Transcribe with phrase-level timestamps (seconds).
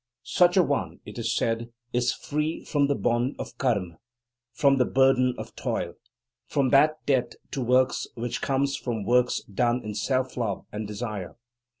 [0.23, 3.99] Such a one, it is said, is free from the bond of Karma,
[4.51, 5.93] from the burden of toil,
[6.47, 11.35] from that debt to works which comes from works done in self love and desire.